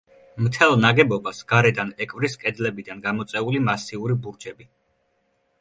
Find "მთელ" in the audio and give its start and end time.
0.45-0.71